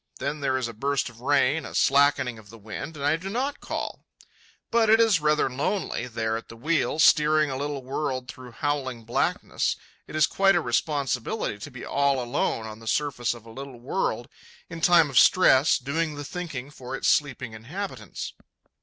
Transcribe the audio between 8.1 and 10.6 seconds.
through howling blackness. It is quite a